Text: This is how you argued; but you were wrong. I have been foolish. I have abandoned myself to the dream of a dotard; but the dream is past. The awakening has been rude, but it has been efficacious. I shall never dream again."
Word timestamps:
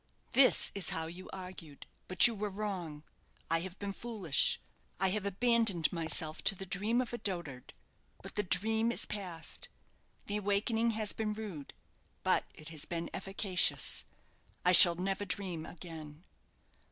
This 0.31 0.71
is 0.73 0.89
how 0.89 1.05
you 1.05 1.29
argued; 1.31 1.85
but 2.07 2.25
you 2.25 2.33
were 2.33 2.49
wrong. 2.49 3.03
I 3.51 3.59
have 3.59 3.77
been 3.77 3.91
foolish. 3.91 4.59
I 4.99 5.09
have 5.11 5.27
abandoned 5.27 5.93
myself 5.93 6.41
to 6.45 6.55
the 6.55 6.65
dream 6.65 7.01
of 7.01 7.13
a 7.13 7.19
dotard; 7.19 7.71
but 8.23 8.33
the 8.33 8.41
dream 8.41 8.91
is 8.91 9.05
past. 9.05 9.69
The 10.25 10.37
awakening 10.37 10.89
has 10.97 11.13
been 11.13 11.33
rude, 11.33 11.75
but 12.23 12.45
it 12.55 12.69
has 12.69 12.85
been 12.85 13.11
efficacious. 13.13 14.03
I 14.65 14.71
shall 14.71 14.95
never 14.95 15.23
dream 15.23 15.67
again." 15.67 16.23